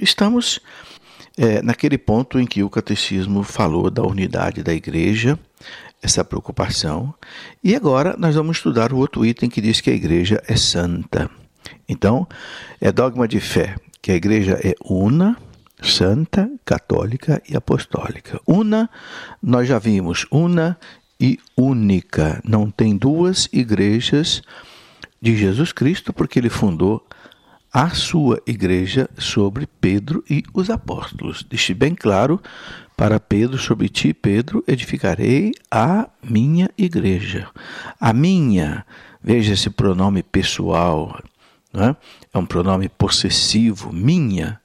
Estamos 0.00 0.60
é, 1.36 1.60
naquele 1.60 1.98
ponto 1.98 2.40
em 2.40 2.46
que 2.46 2.62
o 2.62 2.70
catecismo 2.70 3.42
falou 3.42 3.90
da 3.90 4.02
unidade 4.02 4.62
da 4.62 4.72
igreja, 4.72 5.38
essa 6.02 6.24
preocupação, 6.24 7.14
e 7.62 7.76
agora 7.76 8.16
nós 8.18 8.34
vamos 8.34 8.56
estudar 8.56 8.92
o 8.92 8.96
outro 8.96 9.26
item 9.26 9.50
que 9.50 9.60
diz 9.60 9.80
que 9.82 9.90
a 9.90 9.94
igreja 9.94 10.42
é 10.48 10.56
santa. 10.56 11.30
Então, 11.86 12.26
é 12.80 12.90
dogma 12.90 13.28
de 13.28 13.40
fé 13.40 13.76
que 14.00 14.10
a 14.10 14.14
igreja 14.14 14.58
é 14.64 14.74
una, 14.82 15.36
santa, 15.82 16.50
católica 16.64 17.42
e 17.46 17.54
apostólica. 17.54 18.40
Una, 18.46 18.88
nós 19.42 19.68
já 19.68 19.78
vimos, 19.78 20.26
una 20.30 20.78
e 21.20 21.38
única. 21.56 22.40
Não 22.42 22.70
tem 22.70 22.96
duas 22.96 23.48
igrejas 23.52 24.42
de 25.20 25.36
Jesus 25.36 25.72
Cristo, 25.72 26.12
porque 26.14 26.38
ele 26.38 26.48
fundou 26.48 27.06
a 27.72 27.90
sua 27.90 28.42
igreja 28.46 29.08
sobre 29.16 29.66
Pedro 29.80 30.24
e 30.28 30.42
os 30.52 30.70
apóstolos. 30.70 31.44
Deixe 31.48 31.72
bem 31.72 31.94
claro 31.94 32.40
para 32.96 33.20
Pedro: 33.20 33.58
sobre 33.58 33.88
ti, 33.88 34.12
Pedro, 34.12 34.64
edificarei 34.66 35.52
a 35.70 36.08
minha 36.22 36.68
igreja. 36.76 37.48
A 38.00 38.12
minha, 38.12 38.84
veja 39.22 39.54
esse 39.54 39.70
pronome 39.70 40.22
pessoal, 40.22 41.22
é? 41.72 41.94
é 42.34 42.38
um 42.38 42.46
pronome 42.46 42.88
possessivo, 42.88 43.92
minha 43.92 44.60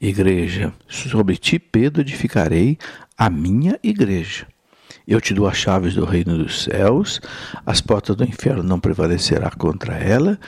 igreja. 0.00 0.72
Sobre 0.88 1.36
ti, 1.36 1.58
Pedro, 1.58 2.00
edificarei 2.00 2.78
a 3.18 3.28
minha 3.28 3.78
igreja. 3.82 4.46
Eu 5.10 5.20
te 5.20 5.34
dou 5.34 5.48
as 5.48 5.56
chaves 5.56 5.94
do 5.94 6.04
reino 6.04 6.38
dos 6.38 6.62
céus, 6.62 7.20
as 7.66 7.80
portas 7.80 8.14
do 8.14 8.22
inferno 8.22 8.62
não 8.62 8.78
prevalecerá 8.78 9.50
contra 9.50 9.96
ela, 9.96 10.38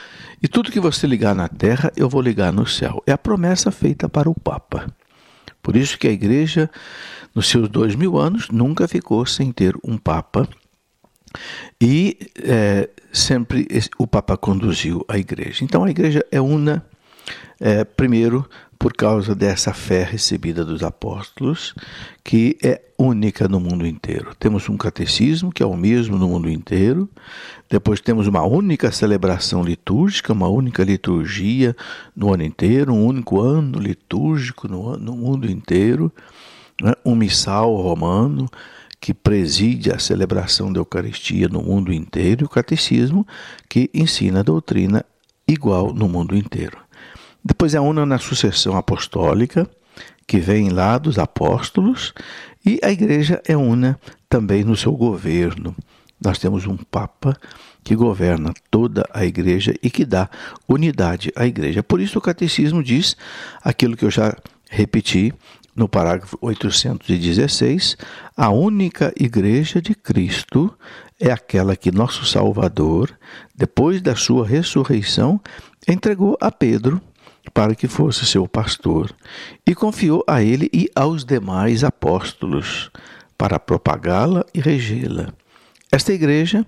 e 0.41 0.47
tudo 0.47 0.71
que 0.71 0.79
você 0.79 1.05
ligar 1.05 1.35
na 1.35 1.49
terra, 1.49 1.91
eu 1.97 2.09
vou 2.09 2.23
ligar 2.23 2.53
no 2.53 2.65
céu. 2.65 3.03
É 3.05 3.11
a 3.11 3.19
promessa 3.19 3.73
feita 3.73 4.09
para 4.09 4.31
o 4.31 4.35
Papa. 4.39 4.87
Por 5.61 5.75
isso 5.75 5.99
que 5.99 6.07
a 6.07 6.13
igreja, 6.13 6.71
nos 7.35 7.49
seus 7.49 7.69
dois 7.69 7.97
mil 7.97 8.17
anos, 8.17 8.51
nunca 8.51 8.87
ficou 8.87 9.27
sem 9.27 9.51
ter 9.51 9.75
um 9.83 9.99
Papa. 9.99 10.49
E 11.81 12.17
é, 12.41 12.89
sempre 13.13 13.67
o 13.99 14.07
Papa 14.07 14.37
conduziu 14.37 15.05
a 15.09 15.19
igreja. 15.19 15.65
Então 15.65 15.83
a 15.83 15.91
igreja 15.91 16.25
é 16.31 16.41
una, 16.41 16.87
é, 17.59 17.83
primeiro, 17.83 18.49
por 18.83 18.95
causa 18.95 19.33
dessa 19.33 19.73
fé 19.73 20.03
recebida 20.03 20.65
dos 20.65 20.83
apóstolos, 20.83 21.73
que 22.25 22.59
é 22.61 22.83
única 22.99 23.47
no 23.47 23.61
mundo 23.61 23.87
inteiro. 23.87 24.35
Temos 24.35 24.69
um 24.69 24.77
catecismo 24.77 25.53
que 25.53 25.63
é 25.63 25.67
o 25.67 25.77
mesmo 25.77 26.19
no 26.19 26.27
mundo 26.27 26.51
inteiro, 26.51 27.09
depois 27.71 28.01
temos 28.01 28.27
uma 28.27 28.43
única 28.43 28.91
celebração 28.91 29.63
litúrgica, 29.63 30.33
uma 30.33 30.49
única 30.49 30.83
liturgia 30.83 31.77
no 32.15 32.35
ano 32.35 32.43
inteiro, 32.43 32.93
um 32.93 33.07
único 33.07 33.41
ano 33.41 33.79
litúrgico 33.79 34.67
no, 34.67 34.97
no 34.97 35.17
mundo 35.17 35.49
inteiro, 35.49 36.11
né? 36.83 36.93
um 37.05 37.15
missal 37.15 37.77
romano 37.77 38.49
que 39.01 39.15
preside 39.15 39.93
a 39.93 39.99
celebração 40.01 40.73
da 40.73 40.81
Eucaristia 40.81 41.47
no 41.47 41.63
mundo 41.63 41.93
inteiro, 41.93 42.43
e 42.43 42.47
o 42.47 42.49
catecismo 42.49 43.25
que 43.69 43.89
ensina 43.95 44.41
a 44.41 44.43
doutrina 44.43 45.07
igual 45.47 45.95
no 45.95 46.09
mundo 46.09 46.37
inteiro. 46.37 46.82
Depois 47.45 47.75
é 47.75 47.81
una 47.81 48.07
na 48.07 48.19
sucessão 48.19 48.77
apostólica, 48.77 49.69
que 50.27 50.39
vem 50.39 50.71
lá 50.71 50.97
dos 50.97 51.19
apóstolos, 51.19 52.15
e 52.65 52.79
a 52.83 52.91
igreja 52.91 53.43
é 53.47 53.57
una 53.57 53.99
também 54.29 54.63
no 54.63 54.77
seu 54.77 54.93
governo. 54.93 55.75
Nós 56.21 56.39
temos 56.39 56.67
um 56.67 56.77
Papa 56.77 57.37
que 57.83 57.97
governa 57.97 58.55
toda 58.71 59.05
a 59.13 59.25
igreja 59.27 59.75
e 59.83 59.91
que 59.91 60.05
dá 60.05 60.31
unidade 60.69 61.33
à 61.35 61.45
igreja. 61.45 61.83
Por 61.83 62.01
isso 62.01 62.19
o 62.19 62.23
catecismo 62.23 62.83
diz 62.83 63.17
aquilo 63.63 63.97
que 63.97 64.05
eu 64.05 64.11
já 64.11 64.37
repeti 64.71 65.35
no 65.75 65.89
parágrafo 65.89 66.39
816: 66.41 67.97
a 68.37 68.51
única 68.51 69.13
igreja 69.19 69.83
de 69.83 69.97
Cristo 69.97 70.73
é 71.19 71.33
aquela 71.33 71.75
que 71.75 71.91
nosso 71.91 72.25
Salvador, 72.25 73.11
depois 73.55 74.01
da 74.01 74.15
sua 74.15 74.47
ressurreição, 74.47 75.41
entregou 75.89 76.39
a 76.41 76.53
Pedro 76.53 77.03
para 77.53 77.75
que 77.75 77.89
fosse 77.89 78.25
seu 78.25 78.47
pastor, 78.47 79.15
e 79.67 79.75
confiou 79.75 80.25
a 80.27 80.43
ele 80.43 80.71
e 80.73 80.89
aos 80.95 81.25
demais 81.25 81.83
apóstolos 81.85 82.91
para 83.37 83.59
propagá-la 83.59 84.45
e 84.55 84.61
regê-la. 84.61 85.33
Esta 85.91 86.13
igreja, 86.13 86.65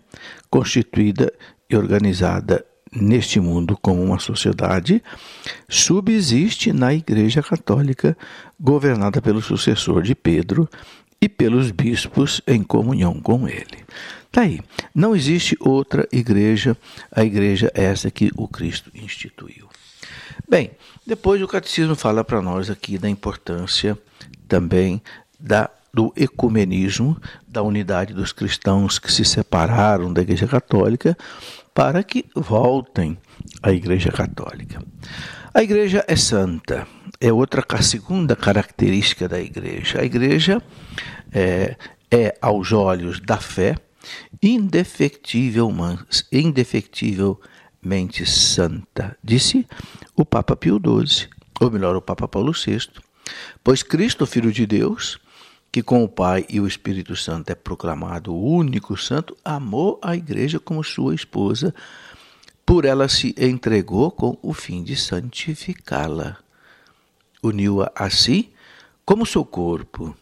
constituída 0.50 1.32
e 1.70 1.76
organizada 1.76 2.64
neste 2.92 3.40
mundo 3.40 3.76
como 3.80 4.02
uma 4.02 4.18
sociedade, 4.18 5.02
subsiste 5.68 6.72
na 6.72 6.94
Igreja 6.94 7.42
Católica, 7.42 8.16
governada 8.58 9.20
pelo 9.20 9.42
sucessor 9.42 10.02
de 10.02 10.14
Pedro 10.14 10.68
e 11.20 11.28
pelos 11.28 11.70
bispos 11.70 12.40
em 12.46 12.62
comunhão 12.62 13.20
com 13.20 13.48
ele. 13.48 13.84
Tá 14.30 14.42
aí. 14.42 14.60
Não 14.94 15.14
existe 15.14 15.56
outra 15.60 16.06
igreja, 16.12 16.76
a 17.10 17.24
igreja 17.24 17.70
essa 17.74 18.10
que 18.10 18.30
o 18.36 18.46
Cristo 18.48 18.90
instituiu. 18.94 19.68
Bem, 20.48 20.72
depois 21.06 21.40
o 21.42 21.48
catecismo 21.48 21.94
fala 21.94 22.24
para 22.24 22.42
nós 22.42 22.70
aqui 22.70 22.98
da 22.98 23.08
importância 23.08 23.98
também 24.48 25.02
da 25.38 25.70
do 25.94 26.12
ecumenismo, 26.16 27.16
da 27.46 27.62
unidade 27.62 28.12
dos 28.12 28.32
cristãos 28.32 28.98
que 28.98 29.12
se 29.12 29.24
separaram 29.24 30.12
da 30.12 30.22
Igreja 30.22 30.48
Católica, 30.48 31.16
para 31.72 32.02
que 32.02 32.26
voltem 32.34 33.16
à 33.62 33.70
Igreja 33.70 34.10
Católica. 34.10 34.82
A 35.54 35.62
Igreja 35.62 36.04
é 36.08 36.16
santa, 36.16 36.84
é 37.20 37.32
outra 37.32 37.64
segunda 37.80 38.34
característica 38.34 39.28
da 39.28 39.40
Igreja. 39.40 40.00
A 40.00 40.04
Igreja 40.04 40.60
é, 41.30 41.76
é 42.10 42.36
aos 42.42 42.72
olhos 42.72 43.20
da 43.20 43.36
fé, 43.36 43.76
indefectivelmente, 44.42 46.24
indefectivelmente 46.32 47.54
mente 47.84 48.24
santa, 48.24 49.16
disse 49.22 49.66
o 50.16 50.24
Papa 50.24 50.56
Pio 50.56 50.78
XII, 50.78 51.28
ou 51.60 51.70
melhor, 51.70 51.96
o 51.96 52.02
Papa 52.02 52.28
Paulo 52.28 52.52
VI, 52.52 52.88
pois 53.62 53.82
Cristo, 53.82 54.26
Filho 54.26 54.52
de 54.52 54.66
Deus, 54.66 55.18
que 55.72 55.82
com 55.82 56.04
o 56.04 56.08
Pai 56.08 56.46
e 56.48 56.60
o 56.60 56.66
Espírito 56.68 57.16
Santo 57.16 57.50
é 57.50 57.54
proclamado 57.54 58.32
o 58.32 58.44
único 58.44 58.96
santo, 58.96 59.36
amou 59.44 59.98
a 60.02 60.14
igreja 60.14 60.60
como 60.60 60.84
sua 60.84 61.14
esposa, 61.14 61.74
por 62.64 62.84
ela 62.84 63.08
se 63.08 63.34
entregou 63.36 64.10
com 64.10 64.38
o 64.40 64.54
fim 64.54 64.82
de 64.84 64.96
santificá-la. 64.96 66.36
Uniu-a 67.42 67.92
a 67.94 68.08
si 68.08 68.52
como 69.04 69.26
seu 69.26 69.44
corpo 69.44 70.16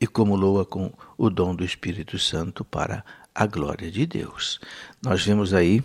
e 0.00 0.06
comulou-a 0.06 0.64
com 0.64 0.92
o 1.16 1.30
dom 1.30 1.54
do 1.54 1.64
Espírito 1.64 2.18
Santo 2.18 2.64
para 2.64 3.04
a 3.34 3.46
glória 3.46 3.90
de 3.90 4.06
Deus. 4.06 4.58
Nós 5.02 5.24
vemos 5.24 5.52
aí 5.52 5.84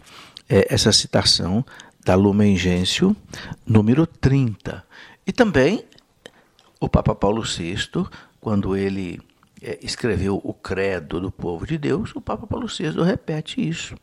é, 0.49 0.73
essa 0.73 0.91
citação 0.91 1.65
da 2.03 2.15
Lumen 2.15 2.55
Gentium, 2.55 3.15
número 3.65 4.05
30. 4.05 4.83
E 5.25 5.31
também 5.31 5.83
o 6.79 6.89
Papa 6.89 7.13
Paulo 7.13 7.43
VI, 7.43 7.77
quando 8.39 8.75
ele 8.75 9.19
é, 9.61 9.79
escreveu 9.81 10.41
o 10.43 10.53
credo 10.53 11.19
do 11.19 11.31
povo 11.31 11.65
de 11.65 11.77
Deus, 11.77 12.15
o 12.15 12.21
Papa 12.21 12.47
Paulo 12.47 12.67
VI 12.67 12.89
repete 13.03 13.67
isso. 13.67 13.95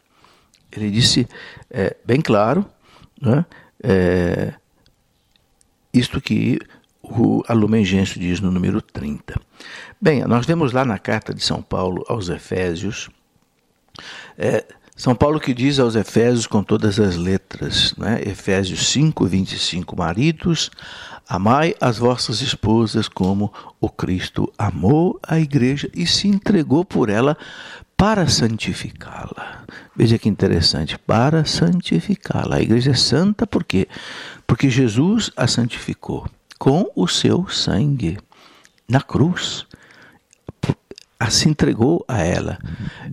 Ele 0.71 0.91
disse 0.91 1.27
é, 1.71 1.97
bem 2.05 2.21
claro, 2.21 2.65
né, 3.21 3.45
é, 3.83 4.55
isto 5.93 6.21
que 6.21 6.59
o 7.03 7.43
Lumen 7.53 7.85
Gentium 7.85 8.23
diz 8.23 8.41
no 8.41 8.51
número 8.51 8.81
30. 8.81 9.41
Bem, 10.01 10.25
nós 10.25 10.47
vemos 10.47 10.73
lá 10.73 10.85
na 10.85 10.99
carta 10.99 11.35
de 11.35 11.43
São 11.43 11.63
Paulo 11.63 12.05
aos 12.09 12.29
Efésios, 12.29 13.09
é, 14.37 14.65
são 14.99 15.15
Paulo 15.15 15.39
que 15.39 15.55
diz 15.55 15.79
aos 15.79 15.95
Efésios 15.95 16.45
com 16.45 16.61
todas 16.61 16.99
as 16.99 17.15
letras, 17.15 17.95
né? 17.97 18.21
Efésios 18.27 18.89
5, 18.89 19.25
25, 19.27 19.97
maridos, 19.97 20.73
amai 21.29 21.73
as 21.81 21.99
vossas 21.99 22.43
esposas 22.43 23.07
como 23.07 23.53
o 23.81 23.89
Cristo 23.89 24.53
amou 24.59 25.17
a 25.23 25.39
igreja 25.39 25.89
e 25.95 26.05
se 26.05 26.27
entregou 26.27 26.85
por 26.85 27.11
ela 27.11 27.39
para 27.97 28.27
santificá-la. 28.27 29.63
Veja 29.95 30.19
que 30.19 30.29
interessante, 30.29 30.99
para 30.99 31.45
santificá-la. 31.45 32.57
A 32.57 32.63
igreja 32.63 32.91
é 32.91 32.95
santa 32.95 33.47
por 33.47 33.63
quê? 33.63 33.87
Porque 34.49 34.69
Jesus 34.69 35.31
a 35.37 35.47
santificou 35.47 36.27
com 36.59 36.91
o 36.97 37.07
seu 37.07 37.49
sangue 37.49 38.19
na 38.89 39.01
cruz 39.01 39.65
se 41.31 41.49
entregou 41.49 42.05
a 42.07 42.23
ela. 42.23 42.59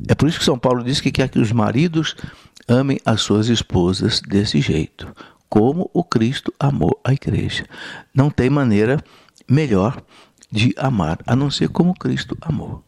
É 0.07 0.13
por 0.13 0.30
isso 0.30 0.40
que 0.40 0.46
São 0.46 0.57
Paulo 0.57 0.84
diz 0.84 1.02
que 1.02 1.12
quer 1.12 1.30
que 1.30 1.40
os 1.40 1.52
maridos 1.52 2.16
amem 2.68 3.00
as 3.06 3.22
suas 3.22 3.48
esposas 3.48 4.22
desse 4.22 4.62
jeito, 4.62 5.13
como 5.50 5.90
o 5.94 6.04
Cristo 6.04 6.54
amou 6.60 7.00
a 7.04 7.13
igreja. 7.13 7.66
Não 8.13 8.30
tem 8.30 8.50
maneira 8.50 9.04
melhor 9.50 10.02
de 10.52 10.74
amar 10.78 11.19
a 11.25 11.36
não 11.36 11.50
ser 11.50 11.69
como 11.69 11.94
Cristo 11.94 12.38
amou. 12.42 12.84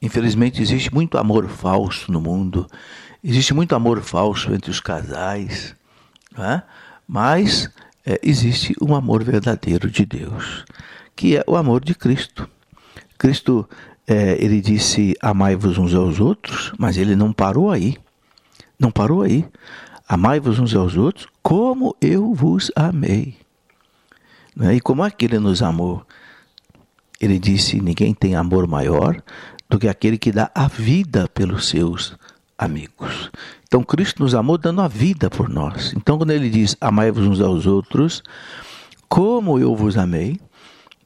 Infelizmente 0.00 0.60
existe 0.60 0.92
muito 0.92 1.16
amor 1.16 1.48
falso 1.48 2.12
no 2.12 2.20
mundo, 2.20 2.66
existe 3.22 3.54
muito 3.54 3.74
amor 3.74 4.02
falso 4.02 4.52
entre 4.52 4.70
os 4.70 4.80
casais, 4.80 5.74
é? 6.36 6.62
mas 7.06 7.70
é, 8.04 8.20
existe 8.22 8.74
um 8.80 8.94
amor 8.94 9.24
verdadeiro 9.24 9.90
de 9.90 10.04
Deus, 10.04 10.64
que 11.16 11.36
é 11.36 11.44
o 11.46 11.56
amor 11.56 11.82
de 11.82 11.94
Cristo. 11.94 12.48
Cristo, 13.16 13.68
é, 14.06 14.36
ele 14.42 14.60
disse: 14.60 15.14
Amai-vos 15.20 15.78
uns 15.78 15.94
aos 15.94 16.20
outros, 16.20 16.72
mas 16.78 16.96
ele 16.96 17.16
não 17.16 17.32
parou 17.32 17.70
aí. 17.70 17.96
Não 18.78 18.90
parou 18.90 19.22
aí. 19.22 19.44
Amai-vos 20.08 20.58
uns 20.58 20.74
aos 20.74 20.96
outros 20.96 21.26
como 21.42 21.96
eu 22.00 22.34
vos 22.34 22.70
amei. 22.76 23.36
Né? 24.54 24.76
E 24.76 24.80
como 24.80 25.04
é 25.04 25.10
que 25.10 25.24
ele 25.24 25.38
nos 25.38 25.62
amou? 25.62 26.04
Ele 27.20 27.38
disse: 27.38 27.80
Ninguém 27.80 28.12
tem 28.14 28.34
amor 28.34 28.66
maior 28.66 29.22
do 29.68 29.78
que 29.78 29.88
aquele 29.88 30.18
que 30.18 30.32
dá 30.32 30.50
a 30.54 30.68
vida 30.68 31.28
pelos 31.28 31.68
seus 31.68 32.16
amigos. 32.58 33.30
Então 33.66 33.82
Cristo 33.82 34.22
nos 34.22 34.34
amou 34.34 34.58
dando 34.58 34.80
a 34.80 34.88
vida 34.88 35.30
por 35.30 35.48
nós. 35.48 35.92
Então 35.96 36.18
quando 36.18 36.30
ele 36.30 36.50
diz 36.50 36.76
amai-vos 36.80 37.26
uns 37.26 37.40
aos 37.40 37.66
outros, 37.66 38.22
como 39.08 39.58
eu 39.58 39.74
vos 39.74 39.96
amei, 39.96 40.38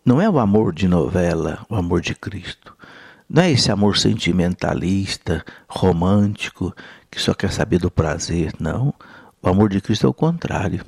não 0.04 0.20
é 0.20 0.28
o 0.28 0.38
amor 0.38 0.72
de 0.72 0.88
novela, 0.88 1.64
o 1.68 1.74
amor 1.74 2.00
de 2.00 2.14
Cristo. 2.14 2.76
Não 3.28 3.42
é 3.42 3.50
esse 3.50 3.70
amor 3.70 3.98
sentimentalista, 3.98 5.44
romântico, 5.68 6.74
que 7.10 7.20
só 7.20 7.34
quer 7.34 7.52
saber 7.52 7.78
do 7.78 7.90
prazer, 7.90 8.54
não. 8.58 8.94
O 9.42 9.48
amor 9.48 9.68
de 9.68 9.80
Cristo 9.80 10.06
é 10.06 10.08
o 10.10 10.14
contrário. 10.14 10.82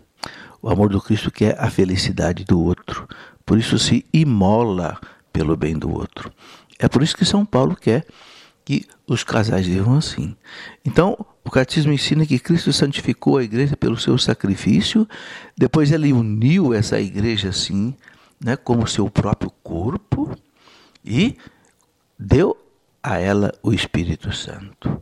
O 0.62 0.70
amor 0.70 0.88
do 0.88 1.00
Cristo 1.02 1.30
quer 1.30 1.58
a 1.58 1.70
felicidade 1.70 2.44
do 2.44 2.58
outro. 2.62 3.06
Por 3.44 3.58
isso 3.58 3.78
se 3.78 4.06
imola 4.12 4.98
pelo 5.32 5.56
bem 5.56 5.78
do 5.78 5.92
outro. 5.92 6.32
É 6.78 6.88
por 6.88 7.02
isso 7.02 7.16
que 7.16 7.26
São 7.26 7.44
Paulo 7.44 7.76
quer 7.76 8.06
que 8.64 8.86
os 9.06 9.22
casais 9.22 9.66
vivam 9.66 9.96
assim. 9.96 10.34
Então, 10.84 11.16
o 11.44 11.50
catecismo 11.50 11.92
ensina 11.92 12.24
que 12.24 12.38
Cristo 12.38 12.72
santificou 12.72 13.36
a 13.36 13.44
igreja 13.44 13.76
pelo 13.76 13.98
seu 13.98 14.16
sacrifício, 14.16 15.06
depois 15.56 15.92
ele 15.92 16.12
uniu 16.12 16.72
essa 16.72 17.00
igreja 17.00 17.50
assim, 17.50 17.94
né, 18.42 18.56
como 18.56 18.86
seu 18.86 19.10
próprio 19.10 19.50
corpo 19.62 20.34
e 21.04 21.36
deu 22.20 22.54
a 23.02 23.18
ela 23.18 23.52
o 23.62 23.72
Espírito 23.72 24.30
Santo, 24.30 25.00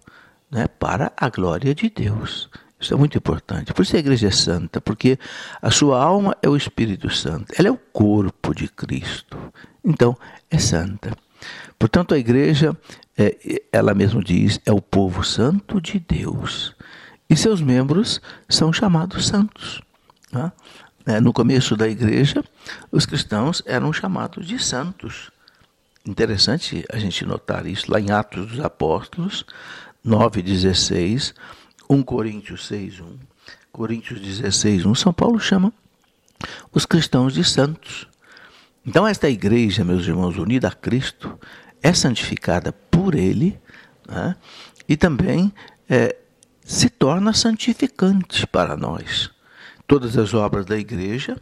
né, 0.48 0.68
para 0.68 1.12
a 1.16 1.28
glória 1.28 1.74
de 1.74 1.90
Deus. 1.90 2.48
Isso 2.80 2.94
é 2.94 2.96
muito 2.96 3.18
importante. 3.18 3.74
Por 3.74 3.82
isso 3.82 3.96
a 3.96 3.98
igreja 3.98 4.28
é 4.28 4.30
santa, 4.30 4.80
porque 4.80 5.18
a 5.60 5.68
sua 5.68 6.00
alma 6.00 6.36
é 6.40 6.48
o 6.48 6.56
Espírito 6.56 7.10
Santo. 7.10 7.52
Ela 7.58 7.68
é 7.68 7.70
o 7.72 7.76
corpo 7.76 8.54
de 8.54 8.68
Cristo. 8.68 9.36
Então, 9.84 10.16
é 10.48 10.58
santa. 10.58 11.12
Portanto, 11.76 12.14
a 12.14 12.18
igreja, 12.18 12.76
é, 13.16 13.62
ela 13.72 13.94
mesmo 13.94 14.22
diz, 14.22 14.60
é 14.64 14.70
o 14.70 14.80
povo 14.80 15.24
santo 15.24 15.80
de 15.80 15.98
Deus. 15.98 16.76
E 17.28 17.36
seus 17.36 17.60
membros 17.60 18.20
são 18.48 18.72
chamados 18.72 19.26
santos. 19.26 19.82
Tá? 20.30 20.52
É, 21.04 21.20
no 21.20 21.32
começo 21.32 21.76
da 21.76 21.88
igreja, 21.88 22.44
os 22.92 23.04
cristãos 23.04 23.60
eram 23.66 23.92
chamados 23.92 24.46
de 24.46 24.62
santos. 24.62 25.32
Interessante 26.08 26.86
a 26.90 26.98
gente 26.98 27.22
notar 27.26 27.66
isso 27.66 27.92
lá 27.92 28.00
em 28.00 28.10
Atos 28.10 28.46
dos 28.46 28.60
Apóstolos 28.60 29.44
9,16, 30.02 31.34
1 31.86 32.02
Coríntios 32.02 32.66
6, 32.66 33.00
1, 33.00 33.18
Coríntios 33.70 34.18
16, 34.18 34.86
1. 34.86 34.94
São 34.94 35.12
Paulo 35.12 35.38
chama 35.38 35.70
os 36.72 36.86
cristãos 36.86 37.34
de 37.34 37.44
santos. 37.44 38.08
Então, 38.86 39.06
esta 39.06 39.28
igreja, 39.28 39.84
meus 39.84 40.06
irmãos, 40.06 40.38
unida 40.38 40.68
a 40.68 40.72
Cristo, 40.72 41.38
é 41.82 41.92
santificada 41.92 42.72
por 42.72 43.14
Ele 43.14 43.60
né? 44.08 44.34
e 44.88 44.96
também 44.96 45.52
é, 45.90 46.16
se 46.64 46.88
torna 46.88 47.34
santificante 47.34 48.46
para 48.46 48.78
nós. 48.78 49.30
Todas 49.86 50.16
as 50.16 50.32
obras 50.32 50.64
da 50.64 50.78
igreja, 50.78 51.38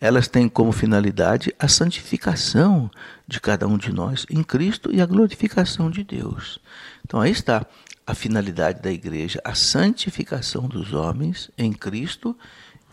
elas 0.00 0.28
têm 0.28 0.48
como 0.48 0.72
finalidade 0.72 1.54
a 1.58 1.68
santificação 1.68 2.90
de 3.26 3.40
cada 3.40 3.66
um 3.66 3.78
de 3.78 3.92
nós 3.92 4.26
em 4.30 4.42
Cristo 4.42 4.90
e 4.92 5.00
a 5.00 5.06
glorificação 5.06 5.90
de 5.90 6.04
Deus. 6.04 6.58
Então 7.04 7.20
aí 7.20 7.30
está 7.30 7.66
a 8.06 8.14
finalidade 8.14 8.82
da 8.82 8.92
igreja, 8.92 9.40
a 9.44 9.54
santificação 9.54 10.68
dos 10.68 10.92
homens 10.92 11.50
em 11.56 11.72
Cristo 11.72 12.36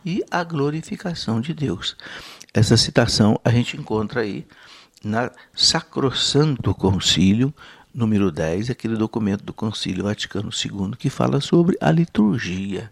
e 0.05 0.23
a 0.31 0.43
glorificação 0.43 1.41
de 1.41 1.53
Deus. 1.53 1.97
Essa 2.53 2.77
citação 2.77 3.39
a 3.43 3.49
gente 3.49 3.77
encontra 3.77 4.21
aí 4.21 4.45
na 5.03 5.31
Sacrosanto 5.53 6.73
Concílio, 6.73 7.53
número 7.93 8.31
10, 8.31 8.69
aquele 8.69 8.95
documento 8.95 9.43
do 9.43 9.53
Concílio 9.53 10.03
Vaticano 10.03 10.49
II 10.49 10.91
que 10.97 11.09
fala 11.09 11.41
sobre 11.41 11.77
a 11.81 11.91
liturgia. 11.91 12.91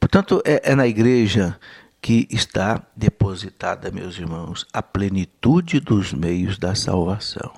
Portanto, 0.00 0.42
é, 0.44 0.72
é 0.72 0.74
na 0.74 0.86
igreja 0.86 1.58
que 2.04 2.28
está 2.30 2.82
depositada, 2.94 3.90
meus 3.90 4.18
irmãos, 4.18 4.66
a 4.74 4.82
plenitude 4.82 5.80
dos 5.80 6.12
meios 6.12 6.58
da 6.58 6.74
salvação. 6.74 7.50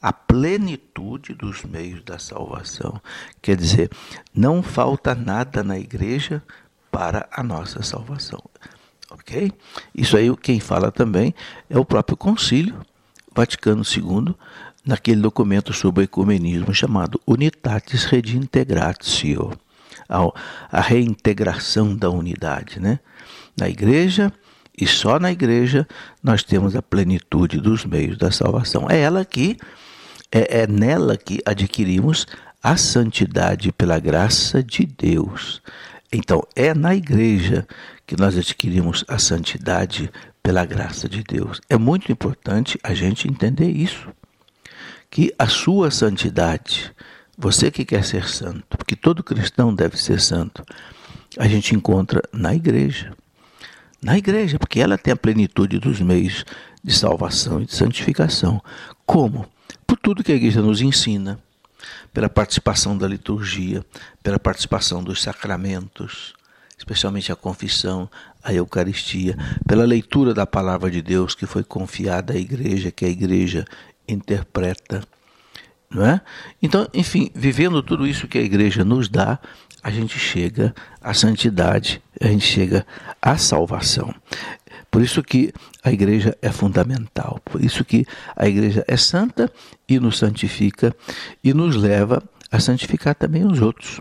A 0.00 0.12
plenitude 0.12 1.34
dos 1.34 1.64
meios 1.64 2.00
da 2.04 2.16
salvação. 2.16 3.02
Quer 3.42 3.56
dizer, 3.56 3.90
não 4.32 4.62
falta 4.62 5.16
nada 5.16 5.64
na 5.64 5.76
igreja 5.80 6.44
para 6.92 7.28
a 7.32 7.42
nossa 7.42 7.82
salvação. 7.82 8.40
Ok? 9.10 9.50
Isso 9.92 10.16
aí 10.16 10.32
quem 10.36 10.60
fala 10.60 10.92
também 10.92 11.34
é 11.68 11.76
o 11.76 11.84
próprio 11.84 12.16
Concílio 12.16 12.86
Vaticano 13.34 13.82
II, 13.82 14.32
naquele 14.86 15.20
documento 15.20 15.72
sobre 15.72 16.02
o 16.02 16.04
ecumenismo 16.04 16.72
chamado 16.72 17.20
Unitatis 17.26 18.04
Redintegratio, 18.04 19.50
a 20.08 20.80
reintegração 20.80 21.96
da 21.96 22.10
unidade, 22.10 22.80
né? 22.80 22.98
Na 23.58 23.68
igreja 23.68 24.32
e 24.78 24.86
só 24.86 25.18
na 25.18 25.30
igreja 25.30 25.86
nós 26.22 26.42
temos 26.42 26.74
a 26.74 26.82
plenitude 26.82 27.60
dos 27.60 27.84
meios 27.84 28.16
da 28.16 28.30
salvação. 28.30 28.86
É 28.88 29.00
ela 29.00 29.24
que 29.24 29.56
é, 30.30 30.62
é 30.62 30.66
nela 30.66 31.16
que 31.16 31.40
adquirimos 31.44 32.26
a 32.62 32.76
santidade 32.76 33.72
pela 33.72 33.98
graça 33.98 34.62
de 34.62 34.86
Deus. 34.86 35.60
Então, 36.12 36.42
é 36.54 36.74
na 36.74 36.94
igreja 36.94 37.66
que 38.06 38.16
nós 38.16 38.36
adquirimos 38.36 39.04
a 39.08 39.18
santidade 39.18 40.10
pela 40.42 40.64
graça 40.64 41.08
de 41.08 41.22
Deus. 41.22 41.60
É 41.68 41.76
muito 41.76 42.12
importante 42.12 42.78
a 42.82 42.94
gente 42.94 43.28
entender 43.28 43.70
isso. 43.70 44.08
Que 45.10 45.34
a 45.38 45.46
sua 45.46 45.90
santidade, 45.90 46.92
você 47.42 47.72
que 47.72 47.84
quer 47.84 48.04
ser 48.04 48.28
santo, 48.28 48.78
porque 48.78 48.94
todo 48.94 49.24
cristão 49.24 49.74
deve 49.74 49.96
ser 49.96 50.20
santo, 50.20 50.64
a 51.36 51.48
gente 51.48 51.74
encontra 51.74 52.22
na 52.32 52.54
igreja. 52.54 53.12
Na 54.00 54.16
igreja, 54.16 54.60
porque 54.60 54.78
ela 54.78 54.96
tem 54.96 55.12
a 55.12 55.16
plenitude 55.16 55.80
dos 55.80 56.00
meios 56.00 56.44
de 56.84 56.94
salvação 56.94 57.60
e 57.60 57.66
de 57.66 57.74
santificação. 57.74 58.62
Como? 59.04 59.44
Por 59.84 59.98
tudo 59.98 60.22
que 60.22 60.30
a 60.30 60.36
igreja 60.36 60.62
nos 60.62 60.80
ensina 60.80 61.36
pela 62.12 62.28
participação 62.28 62.96
da 62.96 63.08
liturgia, 63.08 63.84
pela 64.22 64.38
participação 64.38 65.02
dos 65.02 65.20
sacramentos, 65.20 66.34
especialmente 66.78 67.32
a 67.32 67.36
confissão, 67.36 68.08
a 68.40 68.54
Eucaristia, 68.54 69.36
pela 69.66 69.84
leitura 69.84 70.32
da 70.32 70.46
palavra 70.46 70.88
de 70.88 71.02
Deus 71.02 71.34
que 71.34 71.46
foi 71.46 71.64
confiada 71.64 72.34
à 72.34 72.36
igreja, 72.36 72.92
que 72.92 73.04
a 73.04 73.08
igreja 73.08 73.64
interpreta. 74.06 75.02
Não 75.92 76.04
é? 76.06 76.20
Então, 76.62 76.88
enfim, 76.94 77.30
vivendo 77.34 77.82
tudo 77.82 78.06
isso 78.06 78.26
que 78.26 78.38
a 78.38 78.42
igreja 78.42 78.84
nos 78.84 79.08
dá, 79.08 79.38
a 79.82 79.90
gente 79.90 80.18
chega 80.18 80.74
à 81.00 81.12
santidade, 81.12 82.00
a 82.20 82.28
gente 82.28 82.46
chega 82.46 82.86
à 83.20 83.36
salvação. 83.36 84.14
Por 84.90 85.02
isso 85.02 85.22
que 85.22 85.52
a 85.82 85.90
igreja 85.90 86.36
é 86.40 86.52
fundamental, 86.52 87.40
por 87.44 87.62
isso 87.62 87.84
que 87.84 88.06
a 88.36 88.46
igreja 88.46 88.84
é 88.86 88.96
santa 88.96 89.50
e 89.88 89.98
nos 89.98 90.18
santifica 90.18 90.94
e 91.42 91.52
nos 91.52 91.76
leva 91.76 92.22
a 92.50 92.60
santificar 92.60 93.14
também 93.14 93.44
os 93.44 93.60
outros. 93.60 94.00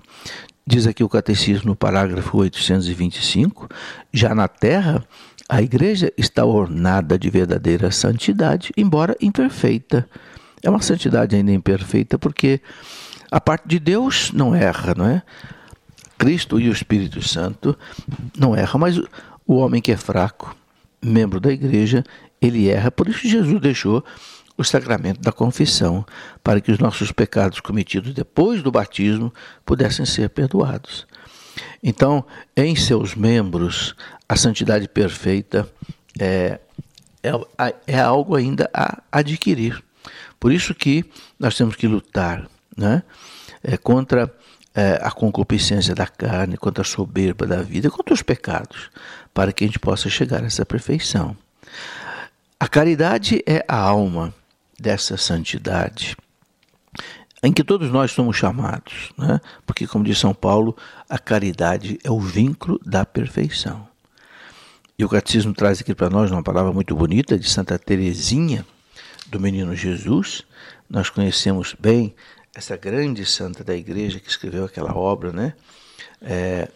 Diz 0.67 0.85
aqui 0.85 1.03
o 1.03 1.09
catecismo 1.09 1.69
no 1.69 1.75
parágrafo 1.75 2.37
825, 2.37 3.67
já 4.13 4.35
na 4.35 4.47
terra 4.47 5.03
a 5.49 5.61
igreja 5.61 6.13
está 6.17 6.45
ornada 6.45 7.19
de 7.19 7.29
verdadeira 7.29 7.91
santidade, 7.91 8.71
embora 8.77 9.17
imperfeita. 9.19 10.07
É 10.63 10.69
uma 10.69 10.81
santidade 10.81 11.35
ainda 11.35 11.51
imperfeita 11.51 12.17
porque 12.19 12.61
a 13.29 13.39
parte 13.39 13.67
de 13.67 13.79
Deus 13.79 14.31
não 14.31 14.53
erra, 14.53 14.93
não 14.95 15.05
é? 15.05 15.21
Cristo 16.17 16.59
e 16.59 16.69
o 16.69 16.71
Espírito 16.71 17.21
Santo 17.21 17.77
não 18.37 18.55
erram, 18.55 18.79
mas 18.79 18.97
o 19.47 19.55
homem 19.55 19.81
que 19.81 19.91
é 19.91 19.97
fraco, 19.97 20.55
membro 21.01 21.39
da 21.39 21.51
igreja, 21.51 22.03
ele 22.41 22.69
erra. 22.69 22.91
Por 22.91 23.07
isso 23.07 23.27
Jesus 23.27 23.59
deixou 23.59 24.03
o 24.57 24.63
sacramento 24.63 25.19
da 25.21 25.31
confissão, 25.31 26.05
para 26.43 26.61
que 26.61 26.71
os 26.71 26.79
nossos 26.79 27.11
pecados 27.11 27.59
cometidos 27.59 28.13
depois 28.13 28.61
do 28.61 28.71
batismo 28.71 29.33
pudessem 29.65 30.05
ser 30.05 30.29
perdoados. 30.29 31.07
Então, 31.83 32.23
em 32.55 32.75
seus 32.75 33.15
membros, 33.15 33.95
a 34.29 34.35
santidade 34.35 34.87
perfeita 34.87 35.67
é, 36.19 36.59
é, 37.23 37.31
é 37.87 37.99
algo 37.99 38.35
ainda 38.35 38.69
a 38.73 39.01
adquirir. 39.11 39.83
Por 40.41 40.51
isso 40.51 40.73
que 40.73 41.05
nós 41.39 41.55
temos 41.55 41.75
que 41.75 41.87
lutar 41.87 42.49
né, 42.75 43.03
é, 43.63 43.77
contra 43.77 44.33
é, 44.73 44.99
a 44.99 45.11
concupiscência 45.11 45.93
da 45.93 46.07
carne, 46.07 46.57
contra 46.57 46.81
a 46.81 46.85
soberba 46.85 47.45
da 47.45 47.61
vida, 47.61 47.91
contra 47.91 48.11
os 48.11 48.23
pecados, 48.23 48.89
para 49.35 49.53
que 49.53 49.63
a 49.63 49.67
gente 49.67 49.77
possa 49.77 50.09
chegar 50.09 50.41
a 50.41 50.47
essa 50.47 50.65
perfeição. 50.65 51.37
A 52.59 52.67
caridade 52.67 53.43
é 53.45 53.63
a 53.67 53.77
alma 53.77 54.33
dessa 54.79 55.15
santidade 55.15 56.17
em 57.43 57.53
que 57.53 57.63
todos 57.63 57.91
nós 57.91 58.11
somos 58.11 58.35
chamados, 58.35 59.11
né? 59.17 59.39
porque, 59.65 59.85
como 59.85 60.03
diz 60.03 60.17
São 60.17 60.33
Paulo, 60.33 60.75
a 61.07 61.19
caridade 61.19 61.99
é 62.03 62.09
o 62.09 62.19
vínculo 62.19 62.79
da 62.83 63.05
perfeição. 63.05 63.87
E 64.97 65.05
o 65.05 65.09
Catecismo 65.09 65.53
traz 65.53 65.81
aqui 65.81 65.95
para 65.95 66.09
nós 66.09 66.31
uma 66.31 66.43
palavra 66.43 66.71
muito 66.71 66.95
bonita 66.95 67.37
de 67.37 67.49
Santa 67.49 67.79
Teresinha, 67.79 68.65
do 69.31 69.39
Menino 69.39 69.73
Jesus. 69.75 70.43
Nós 70.89 71.09
conhecemos 71.09 71.73
bem 71.79 72.13
essa 72.53 72.75
grande 72.75 73.25
santa 73.25 73.63
da 73.63 73.73
igreja 73.73 74.19
que 74.19 74.29
escreveu 74.29 74.65
aquela 74.65 74.93
obra, 74.93 75.31
né? 75.31 75.53
É, 76.21 76.69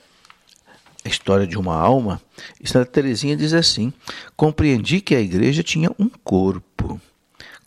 a 1.03 1.09
história 1.09 1.45
de 1.45 1.57
uma 1.57 1.75
alma. 1.75 2.21
E 2.59 2.67
Santa 2.67 2.89
Teresinha 2.89 3.35
diz 3.35 3.53
assim: 3.53 3.91
Compreendi 4.38 5.01
que 5.01 5.13
a 5.13 5.19
igreja 5.19 5.62
tinha 5.62 5.91
um 6.00 6.09
corpo, 6.09 7.00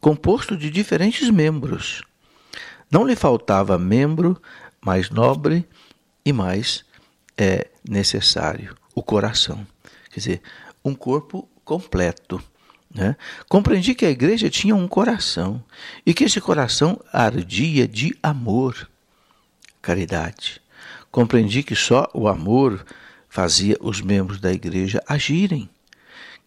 composto 0.01 0.57
de 0.57 0.71
diferentes 0.71 1.29
membros. 1.29 2.03
Não 2.91 3.07
lhe 3.07 3.15
faltava 3.15 3.79
membro 3.79 4.41
mais 4.81 5.11
nobre 5.11 5.69
e 6.25 6.33
mais 6.33 6.83
é, 7.37 7.67
necessário, 7.87 8.75
o 8.95 9.03
coração. 9.03 9.67
Quer 10.11 10.21
dizer, 10.21 10.43
um 10.83 10.95
corpo 10.95 11.47
completo. 11.63 12.43
Né? 12.95 13.17
Compreendi 13.49 13.95
que 13.95 14.07
a 14.07 14.11
igreja 14.11 14.49
tinha 14.49 14.75
um 14.75 14.89
coração 14.89 15.63
e 16.07 16.15
que 16.15 16.25
esse 16.25 16.41
coração 16.41 17.01
ardia 17.13 17.87
de 17.87 18.17
amor, 18.23 18.89
caridade. 19.83 20.61
Compreendi 21.11 21.63
que 21.63 21.75
só 21.75 22.09
o 22.15 22.29
amor 22.29 22.85
fazia 23.29 23.77
os 23.81 24.01
membros 24.01 24.41
da 24.41 24.53
igreja 24.53 25.03
agirem. 25.07 25.69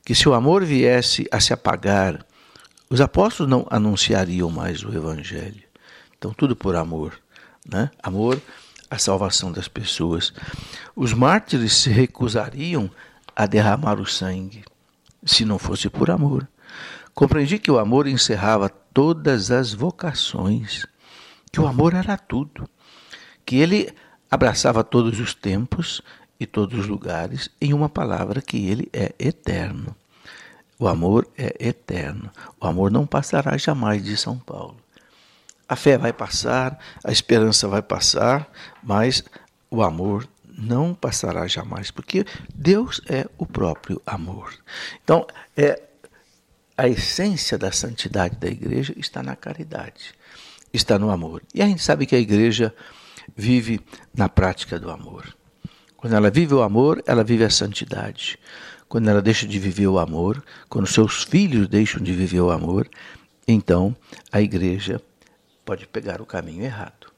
Que 0.03 0.15
se 0.15 0.27
o 0.27 0.33
amor 0.33 0.65
viesse 0.65 1.27
a 1.31 1.39
se 1.39 1.53
apagar, 1.53 2.25
os 2.89 3.00
apóstolos 3.00 3.50
não 3.50 3.67
anunciariam 3.69 4.50
mais 4.50 4.83
o 4.83 4.89
evangelho. 4.89 5.63
Então, 6.17 6.33
tudo 6.33 6.55
por 6.55 6.75
amor. 6.75 7.19
Né? 7.65 7.91
Amor 8.01 8.41
à 8.89 8.98
salvação 8.98 9.51
das 9.51 9.67
pessoas. 9.67 10.33
Os 10.95 11.13
mártires 11.13 11.74
se 11.74 11.89
recusariam 11.91 12.89
a 13.36 13.45
derramar 13.45 14.00
o 14.00 14.05
sangue 14.05 14.63
se 15.24 15.46
não 15.46 15.60
fosse 15.60 15.90
por 15.90 16.10
amor. 16.10 16.48
Compreendi 17.13 17.60
que 17.60 17.72
o 17.72 17.80
amor 17.80 18.08
encerrava 18.08 18.70
todas 18.70 19.51
as 19.51 19.74
vocações, 19.74 20.86
que 21.51 21.60
o 21.60 21.68
amor 21.68 21.94
era 21.94 22.18
tudo, 22.18 22.70
que 23.46 23.58
ele 23.58 23.94
abraçava 24.30 24.84
todos 24.84 25.20
os 25.20 25.34
tempos 25.34 26.01
e 26.40 26.46
todos 26.46 26.80
os 26.80 26.88
lugares, 26.88 27.50
em 27.60 27.74
uma 27.74 27.90
palavra 27.90 28.42
que 28.42 28.68
ele 28.68 28.90
é 28.94 29.13
eterno. 29.20 29.96
O 30.80 30.88
amor 30.88 31.28
é 31.38 31.56
eterno. 31.60 32.32
O 32.60 32.66
amor 32.66 32.90
não 32.90 33.06
passará 33.06 33.56
jamais 33.58 34.04
de 34.04 34.18
São 34.18 34.40
Paulo. 34.40 34.78
A 35.70 35.75
fé 35.75 35.98
vai 35.98 36.12
passar, 36.12 36.80
a 37.04 37.12
esperança 37.12 37.68
vai 37.68 37.82
passar, 37.82 38.50
mas 38.82 39.24
o 39.70 39.84
amor 39.84 40.28
não 40.62 40.94
passará 40.94 41.48
jamais, 41.48 41.89
porque 41.89 42.25
Deus 42.53 43.01
é 43.10 43.27
o 43.38 43.46
próprio 43.46 44.01
amor. 44.06 44.53
Então, 45.03 45.25
é 45.58 45.82
a 46.77 46.88
essência 46.88 47.58
da 47.58 47.72
santidade 47.72 48.38
da 48.38 48.48
igreja 48.48 48.94
está 48.98 49.22
na 49.22 49.36
caridade, 49.36 50.13
está 50.74 50.98
no 50.98 51.10
amor. 51.10 51.44
E 51.53 51.62
a 51.62 51.65
gente 51.65 51.84
sabe 51.84 52.06
que 52.06 52.15
a 52.15 52.20
igreja 52.20 52.74
vive 53.36 53.82
na 54.15 54.30
prática 54.30 54.80
do 54.80 54.89
amor. 54.89 55.36
Quando 55.98 56.15
ela 56.15 56.32
vive 56.32 56.53
o 56.53 56.62
amor, 56.62 57.03
ela 57.06 57.24
vive 57.24 57.44
a 57.44 57.50
santidade. 57.50 58.39
Quando 58.88 59.10
ela 59.10 59.22
deixa 59.22 59.48
de 59.48 59.60
viver 59.60 59.88
o 59.88 60.00
amor, 60.00 60.44
quando 60.68 60.88
seus 60.88 61.24
filhos 61.24 61.68
deixam 61.68 62.01
de 62.01 62.12
viver 62.13 62.41
o 62.41 62.51
amor, 62.51 62.89
então 63.48 63.96
a 64.32 64.41
igreja 64.41 65.01
pode 65.63 65.88
pegar 65.88 66.22
o 66.22 66.25
caminho 66.25 66.63
errado. 66.63 67.11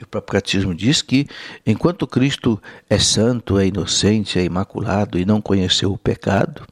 O 0.00 0.06
próprio 0.06 0.40
catecismo 0.40 0.74
diz 0.74 1.02
que, 1.02 1.26
enquanto 1.66 2.06
Cristo 2.06 2.60
é 2.88 2.98
santo, 2.98 3.58
é 3.58 3.66
inocente, 3.66 4.38
é 4.38 4.44
imaculado 4.44 5.18
e 5.18 5.24
não 5.24 5.40
conheceu 5.40 5.92
o 5.92 5.98
pecado, 5.98 6.66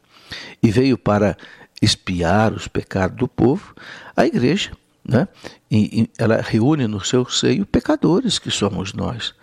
e 0.62 0.70
veio 0.70 0.96
para 0.96 1.36
espiar 1.82 2.52
os 2.52 2.68
pecados 2.68 3.16
do 3.16 3.28
povo, 3.28 3.74
a 4.16 4.24
igreja, 4.24 4.70
né, 5.04 5.28
ela 6.18 6.40
reúne 6.40 6.86
no 6.86 7.04
seu 7.04 7.28
seio 7.28 7.66
pecadores 7.66 8.38
que 8.38 8.50
somos 8.50 8.92
nós. 8.92 9.34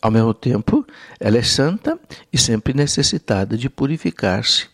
Ao 0.00 0.10
mesmo 0.10 0.32
tempo, 0.32 0.86
ela 1.18 1.38
é 1.38 1.42
santa 1.42 1.98
e 2.32 2.38
sempre 2.38 2.74
necessitada 2.74 3.56
de 3.56 3.68
purificar-se 3.68 4.68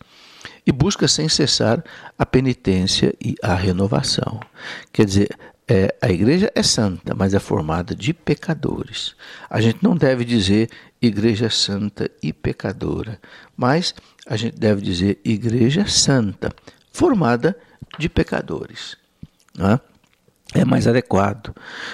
e 0.65 0.71
busca 0.71 1.07
sem 1.07 1.27
cessar 1.27 1.83
a 2.17 2.25
penitência 2.25 3.13
e 3.19 3.35
a 3.41 3.53
renovação. 3.55 4.39
Quer 4.91 5.05
dizer, 5.05 5.37
é, 5.67 5.95
a 6.01 6.09
igreja 6.09 6.51
é 6.53 6.63
santa, 6.63 7.15
mas 7.15 7.33
é 7.33 7.39
formada 7.39 7.95
de 7.95 8.13
pecadores. 8.13 9.15
A 9.49 9.61
gente 9.61 9.79
não 9.81 9.95
deve 9.95 10.25
dizer 10.25 10.69
igreja 11.01 11.49
santa 11.49 12.09
e 12.21 12.33
pecadora, 12.33 13.19
mas 13.55 13.93
a 14.27 14.35
gente 14.35 14.57
deve 14.57 14.81
dizer 14.81 15.19
igreja 15.23 15.85
santa, 15.87 16.49
formada 16.91 17.57
de 17.97 18.09
pecadores. 18.09 18.97
É? 19.59 19.79
é 20.53 20.65
mais 20.65 20.87
adequado. 20.87 21.53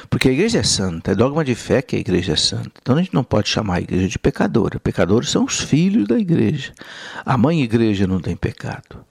Porque 0.09 0.29
a 0.29 0.31
igreja 0.31 0.59
é 0.59 0.63
santa, 0.63 1.11
é 1.11 1.15
dogma 1.15 1.43
de 1.43 1.55
fé 1.55 1.81
que 1.81 1.95
a 1.95 1.99
igreja 1.99 2.33
é 2.33 2.35
santa. 2.35 2.71
Então 2.81 2.95
a 2.95 2.99
gente 3.01 3.13
não 3.13 3.23
pode 3.23 3.49
chamar 3.49 3.75
a 3.75 3.81
igreja 3.81 4.07
de 4.07 4.19
pecadora. 4.19 4.79
Pecadores 4.79 5.29
são 5.29 5.45
os 5.45 5.59
filhos 5.59 6.07
da 6.07 6.17
igreja. 6.17 6.73
A 7.25 7.37
mãe 7.37 7.61
igreja 7.61 8.05
não 8.05 8.19
tem 8.19 8.35
pecado. 8.35 9.05